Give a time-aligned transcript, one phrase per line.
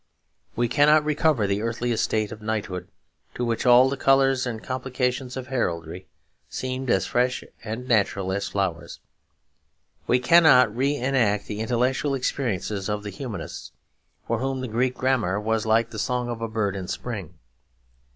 [0.55, 2.87] We cannot recover the earthly estate of knighthood,
[3.35, 6.07] to which all the colours and complications of heraldry
[6.49, 8.99] seemed as fresh and natural as flowers.
[10.07, 13.73] We cannot re enact the intellectual experiences of the Humanists,
[14.25, 17.35] for whom the Greek grammar was like the song of a bird in spring.